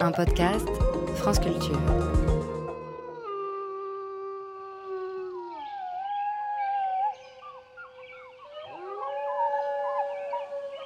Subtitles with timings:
[0.00, 0.68] Un podcast
[1.16, 1.80] France Culture.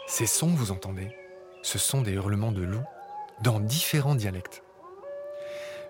[0.07, 1.15] Ces sons, vous entendez
[1.63, 2.79] Ce sont des hurlements de loups
[3.43, 4.63] dans différents dialectes.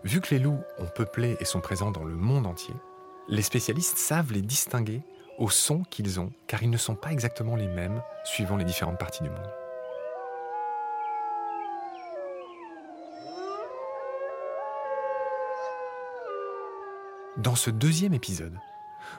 [0.03, 2.75] Vu que les loups ont peuplé et sont présents dans le monde entier,
[3.29, 5.01] les spécialistes savent les distinguer
[5.39, 8.99] aux sons qu'ils ont, car ils ne sont pas exactement les mêmes suivant les différentes
[8.99, 9.62] parties du monde.
[17.39, 18.59] Dans ce deuxième épisode,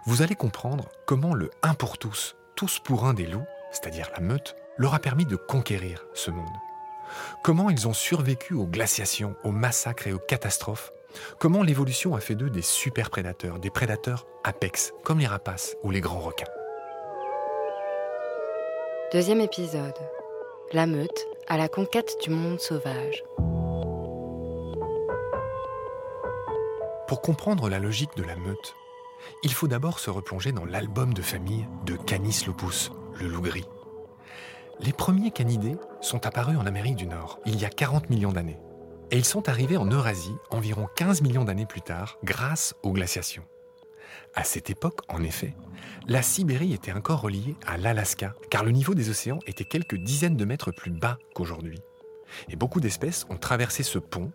[0.05, 4.21] vous allez comprendre comment le un pour tous, tous pour un des loups, c'est-à-dire la
[4.21, 6.55] meute, leur a permis de conquérir ce monde.
[7.43, 10.93] Comment ils ont survécu aux glaciations, aux massacres et aux catastrophes.
[11.39, 15.89] Comment l'évolution a fait d'eux des super prédateurs, des prédateurs apex, comme les rapaces ou
[15.89, 16.45] les grands requins.
[19.11, 19.97] Deuxième épisode.
[20.71, 23.23] La meute à la conquête du monde sauvage.
[27.07, 28.75] Pour comprendre la logique de la meute,
[29.43, 33.67] il faut d'abord se replonger dans l'album de famille de Canis lupus, le loup gris.
[34.79, 38.59] Les premiers canidés sont apparus en Amérique du Nord il y a 40 millions d'années.
[39.11, 43.43] Et ils sont arrivés en Eurasie environ 15 millions d'années plus tard grâce aux glaciations.
[44.33, 45.55] À cette époque, en effet,
[46.07, 50.37] la Sibérie était encore reliée à l'Alaska, car le niveau des océans était quelques dizaines
[50.37, 51.81] de mètres plus bas qu'aujourd'hui.
[52.49, 54.31] Et beaucoup d'espèces ont traversé ce pont,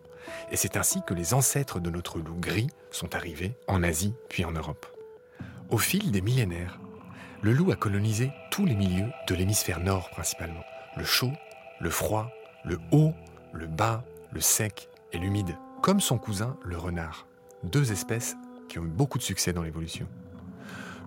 [0.51, 4.45] et c'est ainsi que les ancêtres de notre loup gris sont arrivés en Asie puis
[4.45, 4.85] en Europe.
[5.69, 6.79] Au fil des millénaires,
[7.41, 10.63] le loup a colonisé tous les milieux de l'hémisphère nord principalement.
[10.97, 11.31] Le chaud,
[11.79, 12.31] le froid,
[12.65, 13.13] le haut,
[13.53, 17.27] le bas, le sec et l'humide, comme son cousin le renard.
[17.63, 18.35] Deux espèces
[18.67, 20.07] qui ont eu beaucoup de succès dans l'évolution.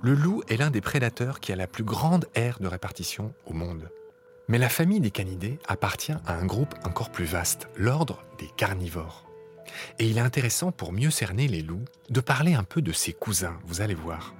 [0.02, 3.52] Le loup est l'un des prédateurs qui a la plus grande aire de répartition au
[3.52, 3.88] monde.
[4.48, 9.26] Mais la famille des canidés appartient à un groupe encore plus vaste, l'ordre des carnivores.
[9.98, 13.12] Et il est intéressant pour mieux cerner les loups de parler un peu de ses
[13.12, 14.34] cousins, vous allez voir.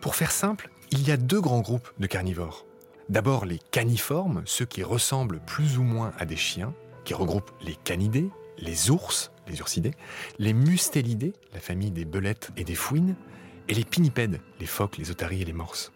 [0.00, 2.66] Pour faire simple, il y a deux grands groupes de carnivores.
[3.08, 6.72] D'abord les caniformes, ceux qui ressemblent plus ou moins à des chiens,
[7.04, 9.94] qui regroupent les canidés, les ours, les ursidés,
[10.38, 13.16] les mustélidés, la famille des belettes et des fouines,
[13.68, 15.92] et les pinnipèdes, les phoques, les otaries et les morses.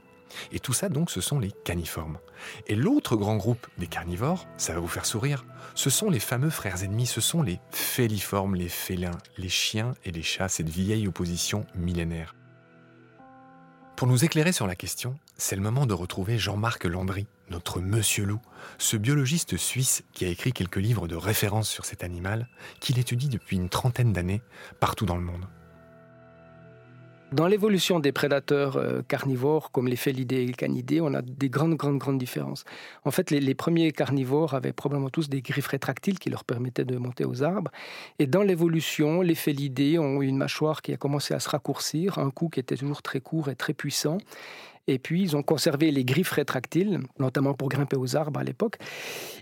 [0.52, 2.18] Et tout ça, donc, ce sont les caniformes.
[2.66, 5.44] Et l'autre grand groupe des carnivores, ça va vous faire sourire,
[5.74, 10.10] ce sont les fameux frères ennemis, ce sont les féliformes, les félins, les chiens et
[10.10, 12.34] les chats, cette vieille opposition millénaire.
[13.96, 18.24] Pour nous éclairer sur la question, c'est le moment de retrouver Jean-Marc Landry, notre Monsieur
[18.24, 18.40] Loup,
[18.78, 23.28] ce biologiste suisse qui a écrit quelques livres de référence sur cet animal, qu'il étudie
[23.28, 24.42] depuis une trentaine d'années
[24.78, 25.46] partout dans le monde.
[27.30, 31.50] Dans l'évolution des prédateurs euh, carnivores comme les félidés et les canidés, on a des
[31.50, 32.64] grandes, grandes, grandes différences.
[33.04, 36.96] En fait, les, premiers carnivores avaient probablement tous des griffes rétractiles qui leur permettaient de
[36.96, 37.70] monter aux arbres.
[38.18, 42.16] Et dans l'évolution, les félidés ont eu une mâchoire qui a commencé à se raccourcir,
[42.18, 44.16] un cou qui était toujours très court et très puissant.
[44.86, 48.78] Et puis, ils ont conservé les griffes rétractiles, notamment pour grimper aux arbres à l'époque.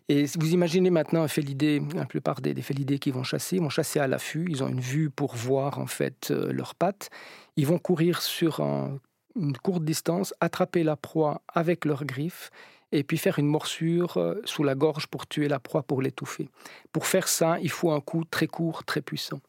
[0.09, 3.69] Et vous imaginez maintenant un félidé, la plupart des, des félidés qui vont chasser, vont
[3.69, 4.47] chasser à l'affût.
[4.49, 7.11] Ils ont une vue pour voir, en fait, euh, leurs pattes.
[7.57, 8.99] Ils vont courir sur un,
[9.37, 12.51] une courte distance, attraper la proie avec leurs griffes
[12.93, 16.49] et puis faire une morsure euh, sous la gorge pour tuer la proie, pour l'étouffer.
[16.93, 19.41] Pour faire ça, il faut un coup très court, très puissant.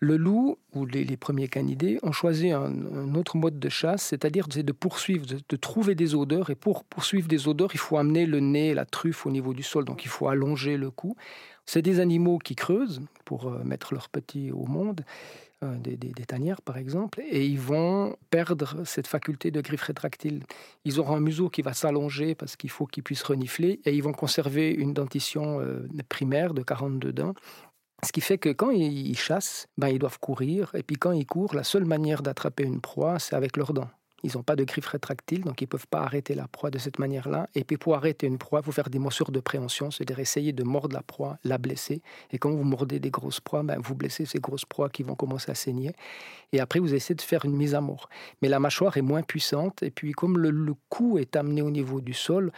[0.00, 4.46] Le loup, ou les, premiers canidés, ont choisi un, un, autre mode de chasse, c'est-à-dire
[4.48, 6.50] de poursuivre, de, de, trouver des odeurs.
[6.50, 9.62] Et pour poursuivre des odeurs, il faut amener le nez, la truffe au niveau du
[9.62, 11.16] sol, donc il faut allonger le cou.
[11.64, 15.02] C'est des animaux qui creusent pour euh, mettre leurs petits au monde.
[15.64, 15.96] Euh, des,
[16.26, 20.42] tanières par exemple, et ils vont perdre cette faculté de griffe rétractile.
[20.84, 24.02] Ils auront un museau qui va s'allonger parce qu'il faut qu'ils puissent renifler, et ils
[24.02, 27.32] vont conserver une dentition euh, primaire de 42 dents.
[28.04, 31.24] Ce qui fait que quand ils chassent, ben, ils doivent courir, et puis quand ils
[31.24, 33.88] courent, la seule manière d'attraper une proie, c'est avec leurs dents.
[34.26, 36.78] Ils n'ont pas de griffes rétractiles, donc ils ne peuvent pas arrêter la proie de
[36.78, 37.46] cette manière-là.
[37.54, 40.52] Et puis pour arrêter une proie, il faut faire des morsures de préhension, c'est-à-dire essayer
[40.52, 42.02] de mordre la proie, la blesser.
[42.32, 45.14] Et quand vous mordez des grosses proies, ben, vous blessez ces grosses proies qui vont
[45.14, 45.92] commencer à saigner.
[46.52, 48.08] Et après, vous essayez de faire une mise à mort.
[48.42, 51.70] Mais la mâchoire est moins puissante, et puis comme le, le cou est amené au
[51.70, 52.50] niveau du sol,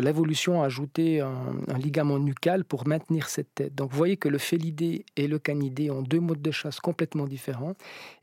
[0.00, 3.74] l'évolution a ajouté un, un, ligament nucal pour maintenir cette tête.
[3.74, 7.26] Donc vous voyez que le félidé et le canidé ont deux modes de chasse complètement
[7.26, 7.74] différents.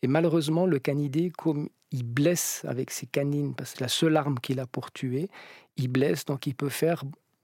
[0.02, 4.18] Et malheureusement, le canidé, comme il blesse avec ses canines, parce que c'est la seule
[4.18, 5.30] arme qu'il a pour tuer,
[5.78, 7.04] il blesse, donc il peut faire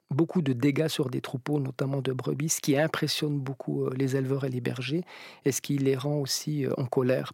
[0.10, 4.16] beaucoup de dégâts sur des troupeaux, notamment de brebis, ce qui impressionne beaucoup euh, les
[4.16, 5.04] éleveurs et les bergers,
[5.46, 7.32] et ce qui les rend aussi euh, en colère.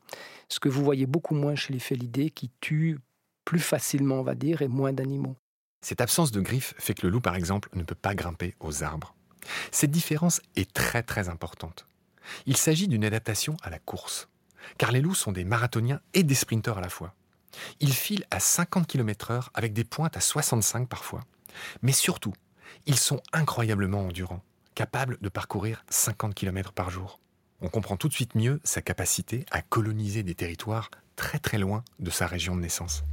[0.47, 2.99] Ce que vous voyez beaucoup moins chez les félidés, qui tuent
[3.45, 5.35] plus facilement, on va dire, et moins d'animaux.
[5.81, 8.83] Cette absence de griffes fait que le loup, par exemple, ne peut pas grimper aux
[8.83, 9.15] arbres.
[9.71, 11.87] Cette différence est très très importante.
[12.45, 14.27] Il s'agit d'une adaptation à la course,
[14.77, 17.13] car les loups sont des marathoniens et des sprinteurs à la fois.
[17.79, 21.23] Ils filent à 50 km/h avec des pointes à 65 parfois.
[21.81, 22.33] Mais surtout,
[22.85, 24.43] ils sont incroyablement endurants,
[24.75, 27.19] capables de parcourir 50 km par jour.
[27.61, 31.83] On comprend tout de suite mieux sa capacité à coloniser des territoires très très loin
[31.99, 33.03] de sa région de naissance.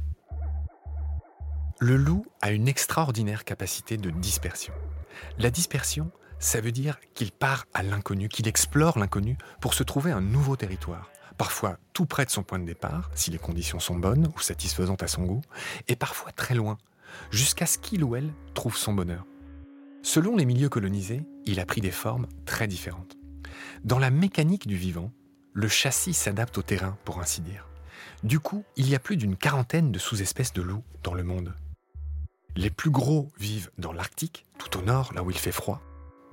[1.79, 4.73] Le loup a une extraordinaire capacité de dispersion.
[5.37, 10.13] La dispersion, ça veut dire qu'il part à l'inconnu, qu'il explore l'inconnu pour se trouver
[10.13, 13.97] un nouveau territoire, parfois tout près de son point de départ, si les conditions sont
[13.97, 15.41] bonnes ou satisfaisantes à son goût,
[15.89, 16.77] et parfois très loin,
[17.29, 19.25] jusqu'à ce qu'il ou elle trouve son bonheur.
[20.01, 23.17] Selon les milieux colonisés, il a pris des formes très différentes.
[23.83, 25.11] Dans la mécanique du vivant,
[25.51, 27.67] le châssis s'adapte au terrain, pour ainsi dire.
[28.23, 31.53] Du coup, il y a plus d'une quarantaine de sous-espèces de loups dans le monde.
[32.57, 35.81] Les plus gros vivent dans l'Arctique, tout au nord, là où il fait froid,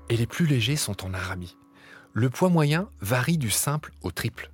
[0.09, 1.57] et les plus légers sont en Arabie.
[2.13, 4.53] Le poids moyen varie du simple au triple,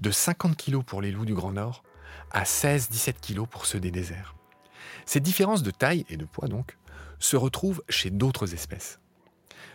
[0.00, 1.82] de 50 kg pour les loups du Grand Nord
[2.30, 4.36] à 16-17 kg pour ceux des déserts.
[5.04, 6.78] Ces différences de taille et de poids donc
[7.18, 9.00] se retrouvent chez d'autres espèces.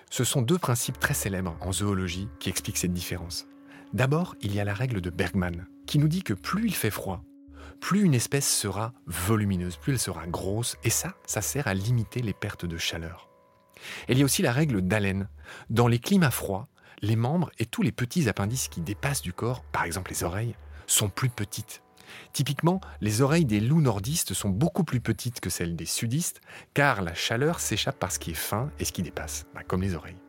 [0.10, 3.46] Ce sont deux principes très célèbres en zoologie qui expliquent cette différence.
[3.92, 6.92] D'abord, il y a la règle de Bergman, qui nous dit que plus il fait
[6.92, 7.24] froid,
[7.80, 12.22] plus une espèce sera volumineuse, plus elle sera grosse, et ça, ça sert à limiter
[12.22, 13.30] les pertes de chaleur.
[14.10, 15.30] il y a aussi la règle d'Allen.
[15.69, 16.68] Dans les climats froids,
[17.01, 20.56] les membres et tous les petits appendices qui dépassent du corps, par exemple les oreilles,
[20.88, 21.81] sont plus petites.
[22.33, 26.42] Typiquement, les oreilles des loups nordistes sont beaucoup plus petites que celles des sudistes,
[26.74, 29.81] car la chaleur s'échappe par ce qui est fin et ce qui dépasse, bah, comme
[29.81, 30.22] les oreilles.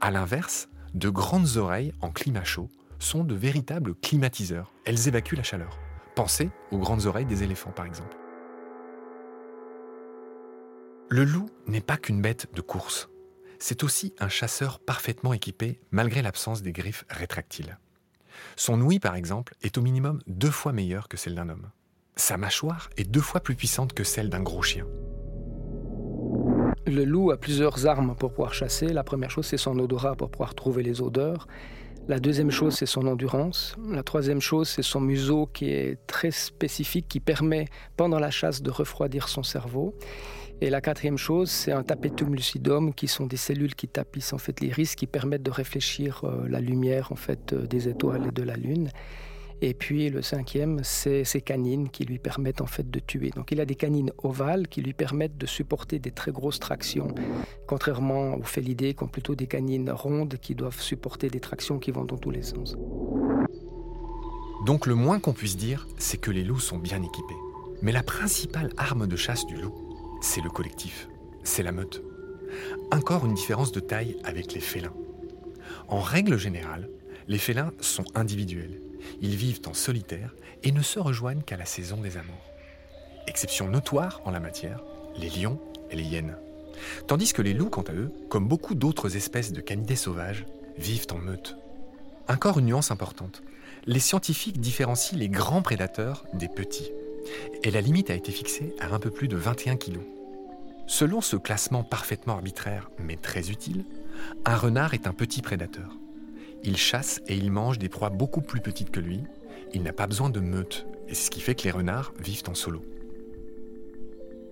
[0.00, 2.68] A l'inverse, de grandes oreilles en climat chaud
[2.98, 4.72] sont de véritables climatiseurs.
[4.84, 5.78] Elles évacuent la chaleur.
[6.14, 8.16] Pensez aux grandes oreilles des éléphants, par exemple.
[11.08, 13.08] Le loup n'est pas qu'une bête de course.
[13.58, 17.78] C'est aussi un chasseur parfaitement équipé malgré l'absence des griffes rétractiles.
[18.56, 21.70] Son ouïe, par exemple, est au minimum deux fois meilleure que celle d'un homme.
[22.16, 24.86] Sa mâchoire est deux fois plus puissante que celle d'un gros chien.
[26.86, 28.88] Le loup a plusieurs armes pour pouvoir chasser.
[28.88, 31.46] La première chose, c'est son odorat pour pouvoir trouver les odeurs.
[32.08, 33.76] La deuxième chose, c'est son endurance.
[33.88, 37.66] La troisième chose, c'est son museau qui est très spécifique, qui permet
[37.96, 39.94] pendant la chasse de refroidir son cerveau.
[40.60, 44.38] Et la quatrième chose, c'est un tapetum lucidum, qui sont des cellules qui tapissent en
[44.38, 48.32] fait risques, qui permettent de réfléchir euh, la lumière en fait euh, des étoiles et
[48.32, 48.90] de la lune.
[49.64, 53.30] Et puis le cinquième, c'est ses canines qui lui permettent en fait de tuer.
[53.30, 57.14] Donc il a des canines ovales qui lui permettent de supporter des très grosses tractions,
[57.68, 61.92] contrairement aux félidés qui ont plutôt des canines rondes qui doivent supporter des tractions qui
[61.92, 62.76] vont dans tous les sens.
[64.66, 67.38] Donc le moins qu'on puisse dire, c'est que les loups sont bien équipés.
[67.82, 69.74] Mais la principale arme de chasse du loup,
[70.20, 71.08] c'est le collectif,
[71.44, 72.02] c'est la meute.
[72.90, 74.94] Encore une différence de taille avec les félins.
[75.86, 76.90] En règle générale,
[77.28, 78.80] les félins sont individuels
[79.20, 82.52] ils vivent en solitaire et ne se rejoignent qu'à la saison des amours.
[83.26, 84.82] Exception notoire en la matière,
[85.16, 85.60] les lions
[85.90, 86.36] et les hyènes.
[87.06, 90.46] Tandis que les loups, quant à eux, comme beaucoup d'autres espèces de canidés sauvages,
[90.78, 91.56] vivent en meute.
[92.28, 93.42] Encore une nuance importante.
[93.86, 96.90] Les scientifiques différencient les grands prédateurs des petits.
[97.62, 99.98] Et la limite a été fixée à un peu plus de 21 kg.
[100.86, 103.84] Selon ce classement parfaitement arbitraire mais très utile,
[104.44, 105.96] un renard est un petit prédateur.
[106.64, 109.24] Il chasse et il mange des proies beaucoup plus petites que lui.
[109.74, 112.44] Il n'a pas besoin de meute, et c'est ce qui fait que les renards vivent
[112.48, 112.84] en solo.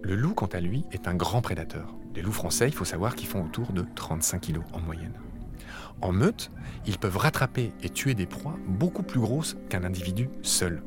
[0.02, 1.95] Le loup, quant à lui, est un grand prédateur.
[2.17, 5.12] Les loups français, il faut savoir qu'ils font autour de 35 kg en moyenne.
[6.00, 6.50] En meute,
[6.87, 10.83] ils peuvent rattraper et tuer des proies beaucoup plus grosses qu'un individu seul.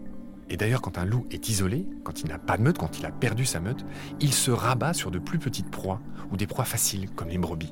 [0.50, 3.06] Et d'ailleurs, quand un loup est isolé, quand il n'a pas de meute, quand il
[3.06, 3.86] a perdu sa meute,
[4.20, 6.02] il se rabat sur de plus petites proies
[6.32, 7.72] ou des proies faciles comme les brebis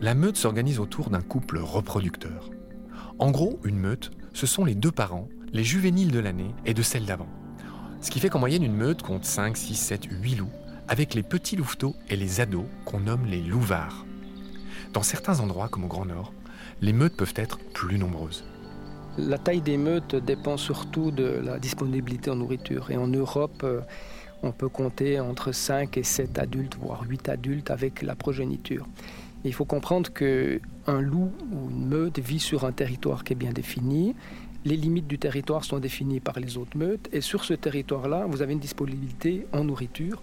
[0.00, 2.50] la meute s'organise autour d'un couple reproducteur.
[3.18, 6.82] En gros, une meute, ce sont les deux parents, les juvéniles de l'année et de
[6.82, 7.28] celle d'avant.
[8.00, 10.50] Ce qui fait qu'en moyenne, une meute compte 5, 6, 7, 8 loups,
[10.88, 14.04] avec les petits louveteaux et les ados qu'on nomme les louvards.
[14.92, 16.32] Dans certains endroits, comme au Grand Nord,
[16.82, 18.44] les meutes peuvent être plus nombreuses.
[19.16, 22.90] La taille des meutes dépend surtout de la disponibilité en nourriture.
[22.90, 23.80] Et en Europe, euh,
[24.42, 28.86] on peut compter entre 5 et 7 adultes, voire 8 adultes avec la progéniture
[29.44, 33.52] il faut comprendre qu'un loup ou une meute vit sur un territoire qui est bien
[33.52, 34.14] défini.
[34.64, 37.08] Les limites du territoire sont définies par les autres meutes.
[37.12, 40.22] Et sur ce territoire-là, vous avez une disponibilité en nourriture.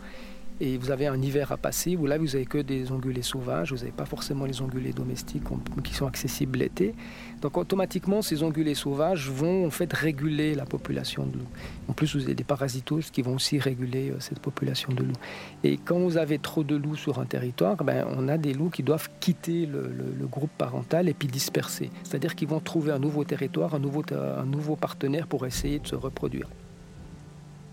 [0.61, 3.71] Et vous avez un hiver à passer où là vous avez que des ongulés sauvages,
[3.71, 5.43] vous n'avez pas forcément les ongulés domestiques
[5.83, 6.93] qui sont accessibles l'été.
[7.41, 11.49] Donc automatiquement ces ongulés sauvages vont en fait réguler la population de loups.
[11.87, 15.19] En plus vous avez des parasitoses qui vont aussi réguler euh, cette population de loups.
[15.63, 18.69] Et quand vous avez trop de loups sur un territoire, ben, on a des loups
[18.69, 19.81] qui doivent quitter le,
[20.27, 21.89] groupe parental et puis disperser.
[22.03, 25.87] C'est-à-dire qu'ils vont trouver un nouveau territoire, un nouveau, un nouveau partenaire pour essayer de
[25.87, 26.47] se reproduire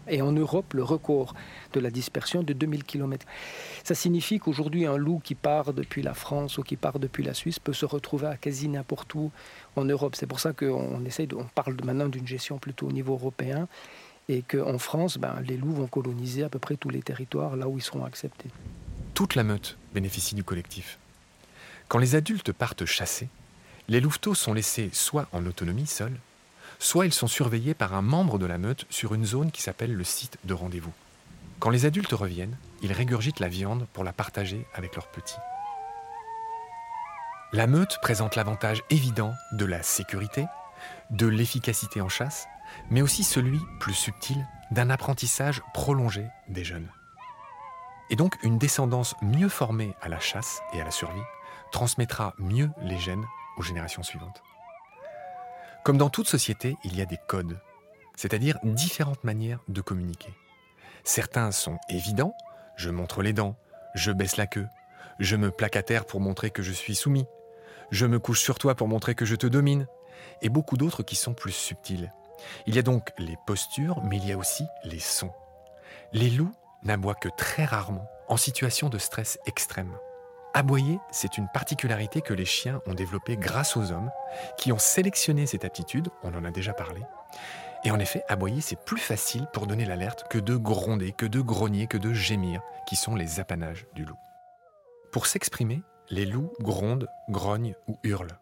[0.09, 1.35] et en Europe le record
[1.73, 3.27] de la dispersion de 2000 km.
[3.85, 7.35] Ça signifie qu'aujourd'hui un loup qui part depuis la France ou qui part depuis la
[7.35, 9.31] Suisse peut se retrouver à quasi n'importe où
[9.77, 10.17] en Europe.
[10.17, 13.69] C'est pour ça qu'on on parle maintenant d'une gestion plutôt au niveau européen
[14.29, 17.69] et qu'en France, ben, les loups vont coloniser à peu près tous les territoires là
[17.69, 18.51] où ils seront acceptés.
[19.15, 20.99] Toute la meute bénéficie du collectif.
[21.89, 23.29] Quand les adultes partent chasser,
[23.89, 26.19] les louveteaux sont laissés soit en autonomie seuls,
[26.79, 29.95] soit ils sont surveillés par un membre de la meute sur une zone qui s'appelle
[29.95, 30.93] le site de rendez-vous.
[31.59, 35.39] Quand les adultes reviennent, ils régurgitent la viande pour la partager avec leurs petits.
[37.53, 40.47] La meute présente l'avantage évident de la sécurité,
[41.11, 42.47] de l'efficacité en chasse,
[42.91, 46.89] mais aussi celui, plus subtil, d'un apprentissage prolongé des jeunes.
[48.11, 51.21] Et donc une descendance mieux formée à la chasse et à la survie
[51.73, 53.25] transmettra mieux les gènes
[53.57, 54.43] aux générations suivantes.
[55.89, 57.59] Comme dans toute société, il y a des codes,
[58.15, 60.35] c'est-à-dire différentes manières de communiquer.
[61.03, 62.35] Certains sont évidents,
[62.77, 63.57] je montre les dents,
[63.95, 64.67] je baisse la queue,
[65.19, 67.25] je me plaque à terre pour montrer que je suis soumis,
[67.91, 69.87] je me couche sur toi pour montrer que je te domine,
[70.43, 72.13] et beaucoup d'autres qui sont plus subtils.
[72.67, 75.33] Il y a donc les postures, mais il y a aussi les sons.
[76.13, 76.53] Les loups
[76.83, 79.97] n'aboient que très rarement, en situation de stress extrême.
[80.55, 84.11] Aboyer, c'est une particularité que les chiens ont développée grâce aux hommes,
[84.57, 87.03] qui ont sélectionné cette aptitude, on en a déjà parlé.
[87.85, 91.41] Et en effet, aboyer, c'est plus facile pour donner l'alerte que de gronder, que de
[91.41, 94.19] grogner, que de gémir, qui sont les apanages du loup.
[95.13, 98.39] Pour s'exprimer, les loups grondent, grognent ou hurlent.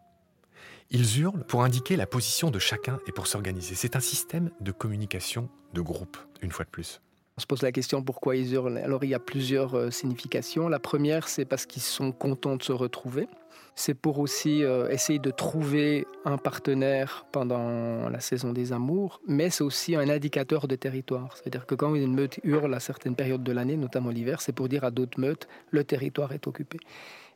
[0.89, 3.75] Ils hurlent pour indiquer la position de chacun et pour s'organiser.
[3.75, 7.01] C'est un système de communication de groupe, une fois de plus.
[7.37, 8.79] On se pose la question pourquoi ils hurlent.
[8.79, 10.69] Alors il y a plusieurs euh, significations.
[10.69, 13.27] La première, c'est parce qu'ils sont contents de se retrouver.
[13.75, 19.51] C'est pour aussi euh, essayer de trouver un partenaire pendant la saison des amours, mais
[19.51, 21.37] c'est aussi un indicateur de territoire.
[21.37, 24.67] C'est-à-dire que quand une meute hurle à certaines périodes de l'année, notamment l'hiver, c'est pour
[24.67, 26.79] dire à d'autres meutes le territoire est occupé.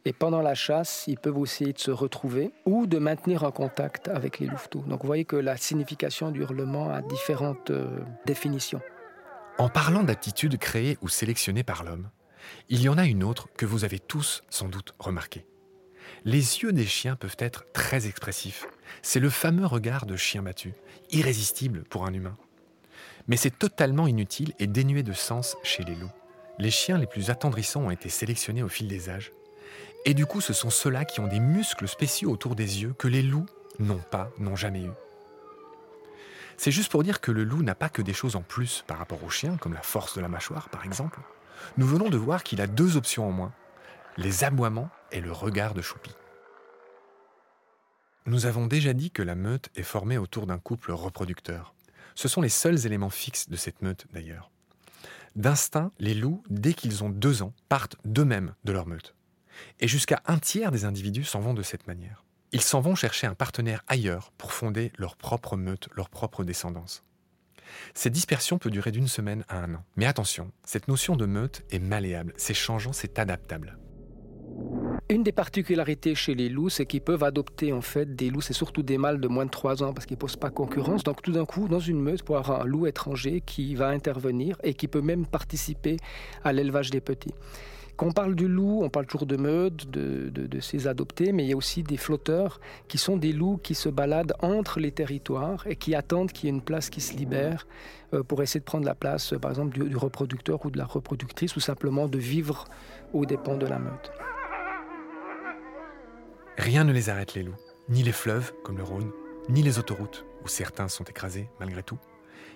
[0.06, 4.40] Et pendant la chasse, ils peuvent aussi se retrouver ou de maintenir un contact avec
[4.40, 4.84] les louveteaux.
[4.88, 8.82] Donc vous voyez que la signification du hurlement a différentes euh, définitions.
[9.62, 12.10] En parlant d'aptitudes créées ou sélectionnées par l'homme,
[12.70, 15.46] il y en a une autre que vous avez tous sans doute remarquée.
[16.26, 18.66] Les yeux des chiens peuvent être très expressifs.
[19.04, 20.74] C'est le fameux regard de chien battu,
[21.12, 22.38] irrésistible pour un humain.
[23.28, 26.10] Mais c'est totalement inutile et dénué de sens chez les loups.
[26.58, 29.32] Les chiens les plus attendrissants ont été sélectionnés au fil des âges.
[30.06, 33.08] Et du coup, ce sont ceux-là qui ont des muscles spéciaux autour des yeux que
[33.08, 33.46] les loups
[33.78, 35.11] n'ont pas, n'ont jamais eu.
[36.64, 39.00] C'est juste pour dire que le loup n'a pas que des choses en plus par
[39.00, 41.20] rapport au chien, comme la force de la mâchoire par exemple.
[41.76, 43.52] Nous venons de voir qu'il a deux options en moins,
[44.16, 46.12] les aboiements et le regard de Choupi.
[48.28, 51.74] Nous avons déjà dit que la meute est formée autour d'un couple reproducteur.
[52.14, 54.52] Ce sont les seuls éléments fixes de cette meute d'ailleurs.
[55.36, 59.16] D'instinct, les loups, dès qu'ils ont deux ans, partent d'eux-mêmes de leur meute.
[59.80, 62.24] Et jusqu'à un tiers des individus s'en vont de cette manière.
[62.54, 67.02] Ils s'en vont chercher un partenaire ailleurs pour fonder leur propre meute, leur propre descendance.
[67.94, 69.84] Cette dispersion peut durer d'une semaine à un an.
[69.96, 73.78] Mais attention, cette notion de meute est malléable, c'est changeant, c'est adaptable.
[75.10, 78.52] Une des particularités chez les loups, c'est qu'ils peuvent adopter en fait des loups, c'est
[78.52, 81.04] surtout des mâles de moins de 3 ans parce qu'ils ne posent pas concurrence.
[81.04, 84.58] Donc tout d'un coup, dans une meute, pour avoir un loup étranger qui va intervenir
[84.64, 85.96] et qui peut même participer
[86.44, 87.34] à l'élevage des petits.
[88.02, 91.50] Quand on parle du loup, on parle toujours de meute, de, ses adoptés, mais il
[91.50, 95.68] y a aussi des flotteurs qui sont des loups qui se baladent entre les territoires
[95.68, 97.68] et qui attendent qu'il y ait une place qui se libère
[98.16, 101.56] euh, pour essayer de prendre la place, par exemple, du, reproducteur ou de la reproductrice,
[101.56, 102.66] ou simplement de vivre
[103.14, 104.12] aux dépens de la meute.
[106.58, 107.54] Rien ne les arrête, les loups.
[107.88, 109.12] Ni les fleuves, comme le Rhône,
[109.48, 112.00] ni les autoroutes, où certains sont écrasés malgré tout,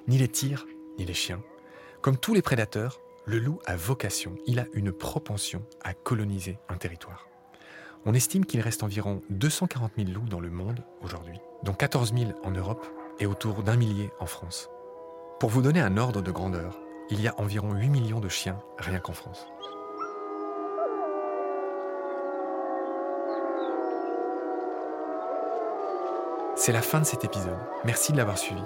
[0.08, 0.66] ni les tirs,
[0.98, 1.44] ni les chiens.
[2.02, 6.78] Comme tous les prédateurs, le loup a vocation, il a une propension à coloniser un
[6.78, 7.28] territoire.
[8.06, 12.34] On estime qu'il reste environ 240 000 loups dans le monde aujourd'hui, dont 14 000
[12.44, 12.86] en Europe
[13.20, 14.70] et autour d'un millier en France.
[15.40, 16.80] Pour vous donner un ordre de grandeur,
[17.10, 19.48] il y a environ 8 millions de chiens rien qu'en France.
[26.56, 27.58] C'est la fin de cet épisode.
[27.84, 28.62] Merci de l'avoir suivi.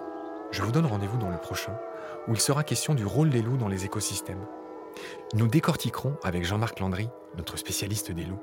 [0.51, 1.77] Je vous donne rendez-vous dans le prochain
[2.27, 4.45] où il sera question du rôle des loups dans les écosystèmes.
[5.33, 8.41] Nous décortiquerons avec Jean-Marc Landry, notre spécialiste des loups,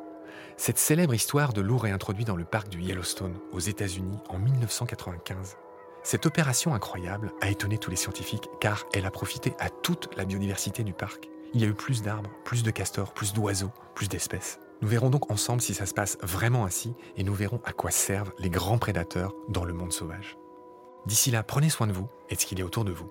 [0.56, 5.56] cette célèbre histoire de loups réintroduits dans le parc du Yellowstone aux États-Unis en 1995.
[6.02, 10.24] Cette opération incroyable a étonné tous les scientifiques car elle a profité à toute la
[10.24, 11.28] biodiversité du parc.
[11.52, 14.60] Il y a eu plus d'arbres, plus de castors, plus d'oiseaux, plus d'espèces.
[14.82, 17.90] Nous verrons donc ensemble si ça se passe vraiment ainsi et nous verrons à quoi
[17.90, 20.36] servent les grands prédateurs dans le monde sauvage.
[21.06, 23.10] D'ici là, prenez soin de vous et de ce qu'il y a autour de vous.